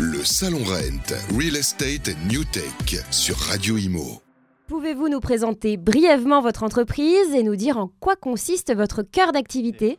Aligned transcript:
Le 0.00 0.24
Salon 0.24 0.58
Rent, 0.58 1.12
Real 1.36 1.56
Estate 1.56 2.10
New 2.30 2.44
Tech 2.44 3.02
sur 3.10 3.36
Radio 3.36 3.76
Imo. 3.76 4.22
Pouvez-vous 4.68 5.08
nous 5.08 5.18
présenter 5.18 5.76
brièvement 5.76 6.40
votre 6.40 6.62
entreprise 6.62 7.34
et 7.34 7.42
nous 7.42 7.56
dire 7.56 7.78
en 7.78 7.90
quoi 7.98 8.14
consiste 8.14 8.72
votre 8.72 9.02
cœur 9.02 9.32
d'activité? 9.32 9.98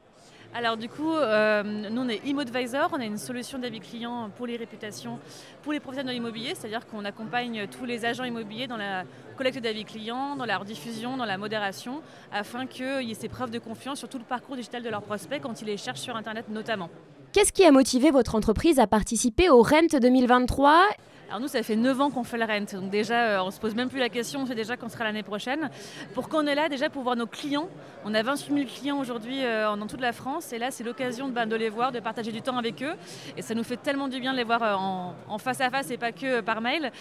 Alors 0.54 0.77
du 0.77 0.88
coup, 0.88 1.12
euh, 1.12 1.63
nous 1.89 2.01
on 2.01 2.07
est 2.07 2.25
ImoAdvisor, 2.25 2.91
on 2.93 3.01
a 3.01 3.04
une 3.04 3.17
solution 3.17 3.59
d'avis 3.59 3.81
client 3.81 4.29
pour 4.38 4.47
les 4.47 4.55
réputations, 4.55 5.20
pour 5.64 5.73
les 5.73 5.82
professionnels 5.82 6.16
de 6.16 6.18
l'immobilier, 6.18 6.54
c'est-à-dire 6.55 6.88
qu'on 6.88 7.04
accompagne 7.04 7.68
tous 7.68 7.84
les 7.84 8.05
agents 8.05 8.23
immobiliers 8.23 8.68
dans 8.68 8.77
la 8.77 9.04
collecte 9.36 9.59
d'avis 9.59 9.84
clients, 9.84 10.38
dans 10.38 10.45
la 10.45 10.59
rediffusion, 10.59 11.18
dans 11.18 11.25
la 11.25 11.38
modération, 11.38 12.02
afin 12.31 12.68
qu'il 12.68 13.02
y 13.04 13.11
ait 13.11 13.16
ces 13.16 13.27
preuves 13.27 13.52
de 13.52 13.59
confiance 13.59 14.00
sur 14.00 14.07
tout 14.07 14.18
le 14.18 14.23
parcours 14.23 14.55
digital 14.55 14.81
de 14.81 14.89
leurs 14.89 15.04
prospects 15.04 15.41
quand 15.41 15.61
ils 15.61 15.66
les 15.66 15.75
cherchent 15.75 16.00
sur 16.00 16.16
Internet 16.16 16.45
notamment. 16.47 16.89
Qu'est-ce 17.32 17.54
qui 17.54 17.64
a 17.64 17.71
motivé 17.71 18.09
votre 18.09 18.34
entreprise 18.34 18.80
à 18.80 18.88
participer 18.88 19.50
au 19.50 19.61
RENT 19.61 20.00
2023 20.02 20.88
alors 21.29 21.42
nous, 21.42 21.47
ça 21.47 21.61
fait 21.61 21.75
9 21.75 22.01
ans 22.01 22.10
qu'on 22.10 22.24
fait 22.24 22.39
le 22.39 22.46
rent, 22.46 22.82
donc 22.82 22.89
déjà, 22.89 23.38
euh, 23.38 23.43
on 23.43 23.51
se 23.51 23.60
pose 23.60 23.75
même 23.75 23.88
plus 23.88 24.00
la 24.00 24.10
question, 24.10 24.42
on 24.42 24.46
sait 24.47 24.56
déjà 24.56 24.78
qu'on 24.78 24.89
sera 24.89 25.04
l'année 25.04 25.21
prochaine. 25.21 25.69
Pourquoi 26.15 26.39
on 26.39 26.47
est 26.47 26.55
là 26.55 26.69
Déjà 26.69 26.89
pour 26.89 27.04
voir 27.04 27.15
nos 27.15 27.28
clients. 27.28 27.69
On 28.04 28.15
a 28.15 28.24
28 28.24 28.54
000 28.54 28.65
clients 28.68 29.00
aujourd'hui 29.00 29.43
euh, 29.43 29.75
dans 29.75 29.86
toute 29.86 30.02
la 30.02 30.11
France, 30.11 30.54
et 30.54 30.57
là, 30.57 30.71
c'est 30.71 30.83
l'occasion 30.83 31.28
ben, 31.28 31.46
de 31.46 31.55
les 31.55 31.69
voir, 31.69 31.92
de 31.92 32.00
partager 32.00 32.31
du 32.31 32.42
temps 32.42 32.58
avec 32.58 32.81
eux. 32.81 32.95
Et 33.38 33.44
ça 33.44 33.53
nous 33.53 33.64
fait 33.64 33.78
tellement 33.78 34.08
du 34.08 34.19
bien 34.19 34.31
de 34.31 34.38
les 34.38 34.44
voir 34.44 34.64
euh, 34.64 34.73
en, 35.28 35.38
face 35.38 35.61
à 35.61 35.69
face 35.69 35.92
et 35.92 35.97
pas 35.97 36.11
que 36.11 36.42
par 36.42 36.61
mail. 36.61 36.92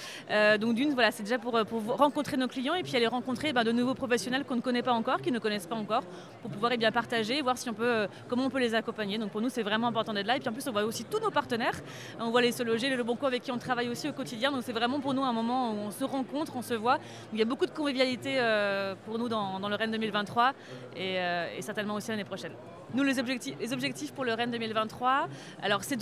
donc 0.61 0.75
d'une, 0.75 0.93
voilà, 0.93 1.11
c'est 1.11 1.23
déjà 1.23 1.39
pour, 1.39 1.59
pour, 1.65 1.97
rencontrer 1.97 2.37
nos 2.37 2.49
clients 2.49 2.75
et 2.75 2.83
puis 2.83 2.95
aller 2.97 3.07
rencontrer 3.07 3.53
ben, 3.53 3.65
de 3.65 3.73
nouveaux 3.73 3.95
professionnels 3.95 4.45
qu'on 4.45 4.57
ne 4.57 4.61
connaît 4.61 4.83
pas 4.83 4.93
encore, 4.93 5.23
qui 5.23 5.33
ne 5.33 5.39
connaissent 5.39 5.67
pas 5.67 5.77
encore, 5.77 6.03
pour 6.43 6.51
pouvoir 6.51 6.73
eh 6.73 6.77
bien, 6.77 6.93
partager, 6.93 7.41
voir 7.41 7.57
si 7.57 7.71
on 7.71 7.75
peut, 7.75 8.07
comment 8.29 8.45
on 8.45 8.51
peut 8.51 8.61
les 8.61 8.75
accompagner. 8.75 9.17
Donc 9.17 9.31
pour 9.31 9.41
nous, 9.41 9.49
c'est 9.49 9.63
vraiment 9.63 9.87
important 9.87 10.13
d'être 10.13 10.27
là. 10.27 10.37
Et 10.37 10.41
puis 10.41 10.49
en 10.51 10.53
plus, 10.53 10.69
on 10.69 10.73
voit 10.73 10.85
aussi 10.85 11.05
tous 11.05 11.21
nos 11.21 11.31
partenaires. 11.31 11.81
On 12.21 12.31
voit 12.31 12.43
les 12.43 12.53
Se 12.53 12.63
Loger, 12.63 12.95
le 12.95 13.03
Bon 13.03 13.17
avec 13.23 13.43
qui 13.43 13.51
on 13.51 13.59
travaille 13.59 13.89
aussi 13.89 14.09
au 14.09 14.13
quotidien. 14.19 14.51
Donc 14.51 14.63
c'est 14.65 14.73
vraiment 14.73 15.01
pour 15.01 15.15
nous 15.15 15.23
un 15.23 15.33
moment 15.33 15.73
où 15.73 15.77
on 15.77 15.91
se 15.91 16.05
rencontre, 16.05 16.57
on 16.57 16.63
se 16.63 16.75
voit. 16.75 16.99
Il 17.33 17.39
y 17.39 17.43
a 17.43 17.45
beaucoup 17.45 17.67
de 17.67 17.71
convivialité 17.71 18.35
euh, 18.37 18.95
pour 19.07 19.19
nous 19.19 19.29
dans, 19.29 19.69
le 19.69 19.77
Rennes 19.77 19.93
2023 19.93 20.53
euh, 20.97 21.57
et, 21.57 21.63
certainement 21.63 21.95
aussi 21.95 22.11
l'année 22.11 22.25
prochaine. 22.25 22.53
Nous, 22.95 23.05
les 23.05 23.19
objectifs, 23.19 23.55
les 23.61 23.73
objectifs 23.73 24.13
pour 24.13 24.25
le 24.25 24.33
Rennes 24.33 24.51
2023, 24.51 25.29
alors 25.63 25.85
c'est 25.85 25.97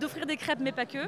d'offrir 0.00 0.26
des 0.26 0.36
crêpes, 0.36 0.60
mais 0.60 0.70
pas 0.70 0.86
que. 0.86 0.98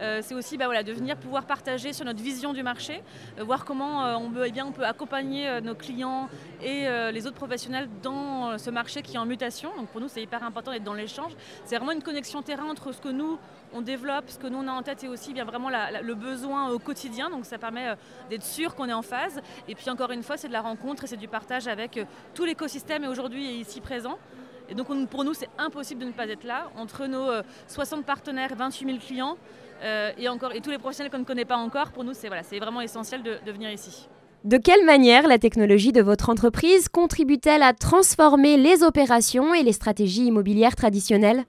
Euh, 0.00 0.20
c'est 0.22 0.34
aussi 0.34 0.56
bah, 0.56 0.82
de 0.82 0.92
venir 0.92 1.16
pouvoir 1.16 1.44
partager 1.44 1.92
sur 1.92 2.06
notre 2.06 2.22
vision 2.22 2.54
du 2.54 2.62
marché, 2.62 3.02
voir 3.38 3.66
comment 3.66 4.16
on, 4.16 4.30
peut, 4.30 4.44
eh 4.46 4.50
bien, 4.50 4.64
on 4.66 4.72
peut 4.72 4.86
accompagner 4.86 5.60
nos 5.60 5.74
clients 5.74 6.28
et 6.64 7.12
les 7.12 7.26
autres 7.26 7.36
professionnels 7.36 7.88
dans 8.02 8.56
ce 8.58 8.70
marché 8.70 9.02
qui 9.02 9.16
est 9.16 9.18
en 9.18 9.26
mutation. 9.26 9.70
Donc 9.76 9.88
pour 9.88 10.00
nous, 10.00 10.08
c'est 10.08 10.22
hyper 10.22 10.42
important 10.42 10.72
d'être 10.72 10.82
dans 10.82 10.94
l'échange. 10.94 11.32
C'est 11.64 11.76
vraiment 11.76 11.92
une 11.92 12.02
connexion 12.02 12.42
terrain 12.42 12.64
entre 12.64 12.92
ce 12.92 13.00
que 13.00 13.08
nous, 13.08 13.38
on 13.74 13.82
développe, 13.82 14.30
ce 14.30 14.38
que 14.38 14.46
nous, 14.46 14.58
on 14.58 14.68
a 14.68 14.72
en 14.72 14.82
tête 14.82 15.04
et 15.04 15.08
aussi 15.08 15.32
bien 15.32 15.44
vraiment 15.44 15.68
le 15.68 16.14
besoin 16.14 16.70
au 16.70 16.78
quotidien. 16.78 17.28
Donc 17.30 17.44
ça 17.44 17.58
permet 17.58 17.88
euh, 17.88 17.94
d'être 18.30 18.44
sûr 18.44 18.74
qu'on 18.74 18.88
est 18.88 18.94
en 18.94 19.02
phase. 19.02 19.40
Et 19.68 19.74
puis 19.74 19.90
encore 19.90 20.10
une 20.10 20.22
fois, 20.22 20.36
c'est 20.36 20.48
de 20.48 20.52
la 20.52 20.62
rencontre 20.62 21.04
et 21.04 21.06
c'est 21.06 21.16
du 21.16 21.28
partage 21.28 21.66
avec 21.68 21.96
euh, 21.96 22.04
tout 22.34 22.44
l'écosystème 22.44 23.04
et 23.04 23.08
aujourd'hui 23.08 23.60
ici 23.60 23.80
présent. 23.80 24.18
Et 24.68 24.74
donc 24.74 24.88
pour 25.08 25.24
nous, 25.24 25.34
c'est 25.34 25.50
impossible 25.58 26.00
de 26.00 26.06
ne 26.06 26.12
pas 26.12 26.26
être 26.26 26.44
là. 26.44 26.70
Entre 26.76 27.06
nos 27.06 27.28
60 27.68 28.00
euh, 28.00 28.02
partenaires, 28.02 28.54
28 28.56 28.86
000 28.86 28.98
clients 28.98 29.36
et, 30.16 30.30
encore, 30.30 30.52
et 30.52 30.62
tous 30.62 30.70
les 30.70 30.78
professionnels 30.78 31.10
qu'on 31.10 31.18
ne 31.18 31.24
connaît 31.24 31.44
pas 31.44 31.58
encore, 31.58 31.92
pour 31.92 32.04
nous, 32.04 32.14
c'est 32.14 32.28
voilà, 32.28 32.42
vraiment 32.42 32.80
essentiel 32.80 33.22
de 33.22 33.52
venir 33.52 33.70
ici. 33.70 34.08
De 34.44 34.58
quelle 34.58 34.84
manière 34.84 35.26
la 35.26 35.38
technologie 35.38 35.92
de 35.92 36.02
votre 36.02 36.28
entreprise 36.28 36.90
contribue-t-elle 36.90 37.62
à 37.62 37.72
transformer 37.72 38.58
les 38.58 38.82
opérations 38.82 39.54
et 39.54 39.62
les 39.62 39.72
stratégies 39.72 40.26
immobilières 40.26 40.76
traditionnelles? 40.76 41.46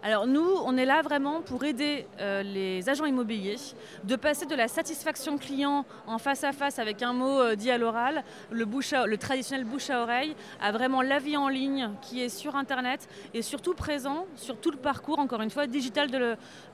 Alors 0.00 0.28
nous, 0.28 0.48
on 0.64 0.76
est 0.76 0.84
là 0.84 1.02
vraiment 1.02 1.42
pour 1.42 1.64
aider 1.64 2.06
euh, 2.20 2.44
les 2.44 2.88
agents 2.88 3.04
immobiliers 3.04 3.56
de 4.04 4.14
passer 4.14 4.46
de 4.46 4.54
la 4.54 4.68
satisfaction 4.68 5.38
client 5.38 5.84
en 6.06 6.18
face 6.18 6.44
à 6.44 6.52
face 6.52 6.78
avec 6.78 7.02
un 7.02 7.12
mot 7.12 7.40
euh, 7.40 7.56
dit 7.56 7.72
à 7.72 7.78
l'oral, 7.78 8.22
le, 8.52 9.16
traditionnel 9.16 9.64
bouche 9.64 9.90
à 9.90 10.00
oreille, 10.02 10.36
à 10.60 10.70
vraiment 10.70 11.02
la 11.02 11.18
vie 11.18 11.36
en 11.36 11.48
ligne 11.48 11.90
qui 12.00 12.22
est 12.22 12.28
sur 12.28 12.54
Internet 12.54 13.08
et 13.34 13.42
surtout 13.42 13.74
présent 13.74 14.26
sur 14.36 14.56
tout 14.56 14.70
le 14.70 14.76
parcours, 14.76 15.18
encore 15.18 15.42
une 15.42 15.50
fois, 15.50 15.66
digital 15.66 16.08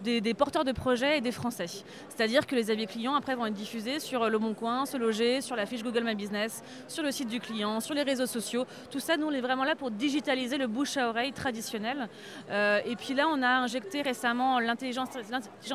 des, 0.02 0.34
porteurs 0.34 0.64
de 0.64 0.72
projets 0.72 1.16
et 1.18 1.20
des 1.22 1.32
Français. 1.32 1.66
C'est-à-dire 2.10 2.46
que 2.46 2.54
les 2.54 2.70
avis 2.70 2.86
clients 2.86 3.14
après 3.14 3.36
vont 3.36 3.46
être 3.46 3.54
diffusés 3.54 4.00
sur 4.00 4.28
Le 4.28 4.38
Bon 4.38 4.52
Coin, 4.52 4.84
Se 4.84 4.98
Loger, 4.98 5.40
sur 5.40 5.56
la 5.56 5.64
fiche 5.64 5.82
Google 5.82 6.04
My 6.04 6.14
Business, 6.14 6.62
sur 6.88 7.02
le 7.02 7.10
site 7.10 7.28
du 7.28 7.40
client, 7.40 7.80
sur 7.80 7.94
les 7.94 8.02
réseaux 8.02 8.26
sociaux. 8.26 8.66
Tout 8.90 9.00
ça, 9.00 9.16
nous, 9.16 9.28
on 9.28 9.32
est 9.32 9.40
vraiment 9.40 9.64
là 9.64 9.76
pour 9.76 9.90
digitaliser 9.90 10.58
le 10.58 10.66
bouche 10.66 10.98
à 10.98 11.08
oreille 11.08 11.32
traditionnel. 11.32 12.08
Euh, 12.50 12.80
et 12.84 12.96
puis 12.96 13.13
là, 13.14 13.28
on 13.28 13.42
a 13.42 13.48
injecté 13.48 14.02
récemment 14.02 14.58
l'intelligence 14.60 15.08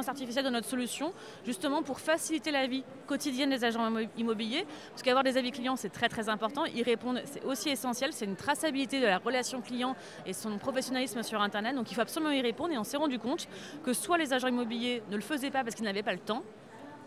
artificielle 0.07 0.43
dans 0.43 0.51
notre 0.51 0.67
solution, 0.67 1.13
justement 1.45 1.81
pour 1.81 1.99
faciliter 1.99 2.51
la 2.51 2.67
vie 2.67 2.83
quotidienne 3.07 3.49
des 3.49 3.63
agents 3.63 3.91
immobiliers. 4.17 4.65
Parce 4.89 5.01
qu'avoir 5.01 5.23
des 5.23 5.37
avis 5.37 5.51
clients, 5.51 5.75
c'est 5.75 5.89
très 5.89 6.09
très 6.09 6.29
important. 6.29 6.65
Y 6.65 6.83
répondre, 6.83 7.19
c'est 7.25 7.43
aussi 7.43 7.69
essentiel. 7.69 8.13
C'est 8.13 8.25
une 8.25 8.35
traçabilité 8.35 8.99
de 8.99 9.05
la 9.05 9.17
relation 9.17 9.61
client 9.61 9.95
et 10.25 10.33
son 10.33 10.57
professionnalisme 10.57 11.23
sur 11.23 11.41
Internet. 11.41 11.75
Donc 11.75 11.91
il 11.91 11.95
faut 11.95 12.01
absolument 12.01 12.31
y 12.31 12.41
répondre. 12.41 12.73
Et 12.73 12.77
on 12.77 12.83
s'est 12.83 12.97
rendu 12.97 13.19
compte 13.19 13.47
que 13.83 13.93
soit 13.93 14.17
les 14.17 14.33
agents 14.33 14.47
immobiliers 14.47 15.01
ne 15.09 15.15
le 15.15 15.21
faisaient 15.21 15.51
pas 15.51 15.63
parce 15.63 15.75
qu'ils 15.75 15.85
n'avaient 15.85 16.03
pas 16.03 16.13
le 16.13 16.19
temps, 16.19 16.43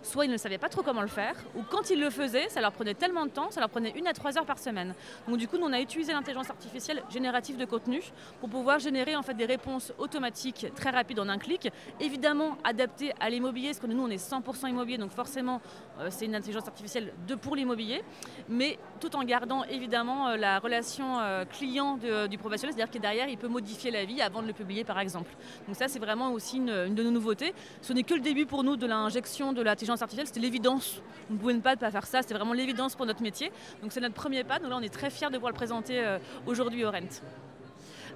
soit 0.02 0.24
ils 0.24 0.30
ne 0.30 0.36
savaient 0.36 0.58
pas 0.58 0.68
trop 0.68 0.82
comment 0.82 1.02
le 1.02 1.08
faire, 1.08 1.34
ou 1.56 1.62
quand 1.62 1.90
ils 1.90 2.00
le 2.00 2.10
faisaient, 2.10 2.48
ça 2.48 2.60
leur 2.60 2.72
prenait 2.72 2.94
tellement 2.94 3.26
de 3.26 3.30
temps, 3.30 3.50
ça 3.50 3.60
leur 3.60 3.70
prenait 3.70 3.92
une 3.96 4.06
à 4.06 4.12
trois 4.12 4.36
heures 4.38 4.46
par 4.46 4.58
semaine. 4.58 4.94
Donc 5.28 5.38
du 5.38 5.48
coup, 5.48 5.58
nous, 5.58 5.66
on 5.66 5.72
a 5.72 5.80
utilisé 5.80 6.12
l'intelligence 6.12 6.50
artificielle 6.50 7.02
générative 7.10 7.56
de 7.56 7.64
contenu 7.64 8.02
pour 8.40 8.48
pouvoir 8.48 8.78
générer 8.78 9.16
en 9.16 9.22
fait 9.22 9.34
des 9.34 9.44
réponses 9.44 9.92
automatiques 9.98 10.66
très 10.74 10.90
rapides 10.90 11.20
en 11.20 11.28
un 11.28 11.38
clic, 11.38 11.68
évidemment 12.00 12.56
adaptées 12.64 13.12
à 13.20 13.30
l'immobilier, 13.30 13.68
parce 13.68 13.80
que 13.80 13.86
nous, 13.86 14.02
on 14.02 14.08
est 14.08 14.16
100% 14.16 14.68
immobilier, 14.68 14.98
donc 14.98 15.12
forcément, 15.12 15.60
euh, 16.00 16.08
c'est 16.10 16.26
une 16.26 16.34
intelligence 16.34 16.66
artificielle 16.66 17.12
de 17.26 17.34
pour 17.34 17.56
l'immobilier, 17.56 18.02
mais 18.48 18.78
tout 19.00 19.14
en 19.16 19.24
gardant 19.24 19.64
évidemment 19.64 20.28
euh, 20.28 20.36
la 20.36 20.58
relation 20.58 21.20
euh, 21.20 21.44
client 21.44 21.98
du 22.28 22.38
professionnel, 22.38 22.74
c'est-à-dire 22.74 22.92
que 22.92 22.98
derrière, 22.98 23.28
il 23.28 23.38
peut 23.38 23.48
modifier 23.48 23.90
la 23.90 24.04
vie 24.04 24.20
avant 24.20 24.42
de 24.42 24.46
le 24.46 24.52
publier, 24.52 24.84
par 24.84 24.98
exemple. 24.98 25.30
Donc 25.66 25.76
ça, 25.76 25.88
c'est 25.88 25.98
vraiment 25.98 26.32
aussi 26.32 26.56
une, 26.56 26.70
une 26.70 26.94
de 26.94 27.02
nos 27.02 27.10
nouveautés. 27.10 27.54
Ce 27.80 27.92
n'est 27.92 28.02
que 28.02 28.14
le 28.14 28.20
début 28.20 28.46
pour 28.46 28.64
nous 28.64 28.76
de 28.76 28.86
l'injection 28.86 29.52
de 29.52 29.62
l'intelligence 29.62 29.91
artificielle, 30.00 30.26
c'était 30.26 30.40
l'évidence. 30.40 31.02
On 31.28 31.34
ne 31.34 31.38
pouvait 31.38 31.54
pas, 31.58 31.76
pas 31.76 31.90
faire 31.90 32.06
ça, 32.06 32.22
c'était 32.22 32.34
vraiment 32.34 32.54
l'évidence 32.54 32.94
pour 32.94 33.04
notre 33.04 33.22
métier. 33.22 33.52
Donc 33.82 33.92
c'est 33.92 34.00
notre 34.00 34.14
premier 34.14 34.44
pas. 34.44 34.58
Donc 34.58 34.70
là, 34.70 34.76
on 34.78 34.82
est 34.82 34.92
très 34.92 35.10
fiers 35.10 35.28
de 35.28 35.34
pouvoir 35.34 35.52
le 35.52 35.56
présenter 35.56 36.00
euh, 36.00 36.18
aujourd'hui 36.46 36.84
au 36.84 36.90
Rent. 36.90 37.20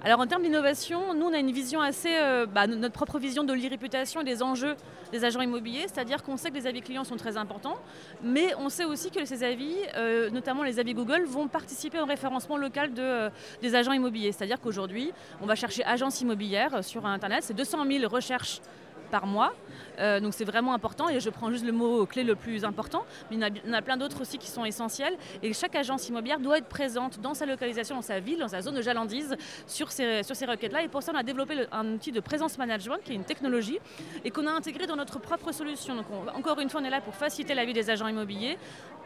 Alors 0.03 0.19
en 0.19 0.27
termes 0.27 0.43
d'innovation, 0.43 1.15
nous 1.15 1.25
on 1.25 1.33
a 1.33 1.39
une 1.39 1.51
vision 1.51 1.81
assez, 1.81 2.15
euh, 2.17 2.45
bah, 2.45 2.67
notre 2.67 2.93
propre 2.93 3.17
vision 3.17 3.43
de 3.43 3.51
l'irréputation 3.51 4.21
et 4.21 4.23
des 4.23 4.43
enjeux 4.43 4.75
des 5.11 5.25
agents 5.25 5.41
immobiliers, 5.41 5.87
c'est-à-dire 5.87 6.21
qu'on 6.21 6.37
sait 6.37 6.49
que 6.49 6.55
les 6.55 6.67
avis 6.67 6.81
clients 6.81 7.03
sont 7.03 7.15
très 7.15 7.35
importants, 7.35 7.77
mais 8.21 8.53
on 8.59 8.69
sait 8.69 8.85
aussi 8.85 9.09
que 9.09 9.25
ces 9.25 9.43
avis, 9.43 9.75
euh, 9.95 10.29
notamment 10.29 10.61
les 10.61 10.79
avis 10.79 10.93
Google, 10.93 11.23
vont 11.25 11.47
participer 11.47 11.99
au 11.99 12.05
référencement 12.05 12.57
local 12.57 12.93
de, 12.93 13.29
des 13.61 13.73
agents 13.73 13.93
immobiliers. 13.93 14.31
C'est-à-dire 14.31 14.59
qu'aujourd'hui, 14.61 15.11
on 15.41 15.47
va 15.47 15.55
chercher 15.55 15.83
agence 15.83 16.21
immobilière 16.21 16.83
sur 16.83 17.05
Internet, 17.05 17.43
c'est 17.43 17.55
200 17.55 17.85
000 17.89 18.07
recherches 18.07 18.61
par 19.07 19.25
mois. 19.25 19.53
Euh, 19.99 20.19
donc 20.19 20.33
c'est 20.33 20.45
vraiment 20.45 20.73
important 20.73 21.09
et 21.09 21.19
je 21.19 21.29
prends 21.29 21.51
juste 21.51 21.65
le 21.65 21.71
mot 21.71 22.05
clé 22.05 22.23
le 22.23 22.35
plus 22.35 22.63
important, 22.63 23.05
mais 23.29 23.37
il 23.37 23.41
y 23.41 23.69
en 23.69 23.73
a, 23.73 23.81
plein 23.81 23.97
d'autres 23.97 24.21
aussi 24.21 24.37
qui 24.37 24.49
sont 24.49 24.65
essentiels. 24.65 25.15
Et 25.41 25.53
chaque 25.53 25.75
agence 25.75 26.07
immobilière 26.09 26.39
doit 26.39 26.59
être 26.59 26.67
présente 26.67 27.19
dans 27.19 27.33
sa 27.33 27.45
localisation, 27.45 27.95
dans 27.95 28.01
sa 28.01 28.19
ville, 28.19 28.39
dans 28.39 28.47
sa 28.47 28.61
zone 28.61 28.75
de 28.75 28.81
jalandise 28.81 29.35
sur 29.65 29.91
ces, 29.91 30.23
sur 30.23 30.35
ces 30.35 30.45
requêtes-là. 30.45 30.83
Et 30.83 30.87
pour 30.87 31.01
ça 31.01 31.11
on 31.13 31.17
a 31.17 31.23
développé 31.23 31.65
un 31.71 31.93
outil 31.93 32.11
de 32.11 32.19
présence 32.19 32.57
management 32.57 32.97
qui 33.03 33.13
est 33.13 33.15
une 33.15 33.23
technologie 33.23 33.79
et 34.23 34.31
qu'on 34.31 34.47
a 34.47 34.51
intégré 34.51 34.87
dans 34.87 34.95
notre 34.95 35.19
propre 35.19 35.51
solution. 35.51 35.95
Donc 35.95 36.05
encore 36.35 36.59
une 36.59 36.69
fois 36.69 36.81
on 36.81 36.85
est 36.85 36.89
là 36.89 37.01
pour 37.01 37.15
faciliter 37.15 37.55
la 37.55 37.65
vie 37.65 37.73
des 37.73 37.89
agents 37.89 38.07
immobiliers. 38.07 38.57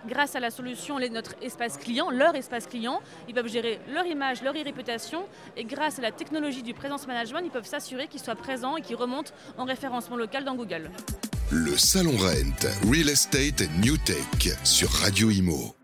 Grâce 0.07 0.35
à 0.35 0.39
la 0.39 0.49
solution 0.49 0.97
notre 1.11 1.35
espace 1.43 1.77
client, 1.77 2.09
leur 2.09 2.35
espace 2.35 2.65
client, 2.65 3.01
ils 3.27 3.35
peuvent 3.35 3.47
gérer 3.47 3.79
leur 3.93 4.05
image, 4.05 4.41
leur 4.41 4.53
réputation 4.53 5.25
et 5.55 5.63
grâce 5.63 5.99
à 5.99 6.01
la 6.01 6.11
technologie 6.11 6.63
du 6.63 6.73
présence 6.73 7.07
management, 7.07 7.41
ils 7.43 7.51
peuvent 7.51 7.65
s'assurer 7.65 8.07
qu'ils 8.07 8.19
soient 8.19 8.35
présents 8.35 8.77
et 8.77 8.81
qu'ils 8.81 8.95
remontent 8.95 9.31
en 9.57 9.65
référencement 9.91 10.17
local 10.17 10.45
dans 10.45 10.55
Google. 10.55 10.89
Le 11.51 11.77
Salon 11.77 12.15
Rent, 12.17 12.89
Real 12.89 13.09
Estate 13.09 13.63
New 13.83 13.97
Tech 13.97 14.55
sur 14.63 14.89
Radio 14.89 15.29
Imo. 15.29 15.80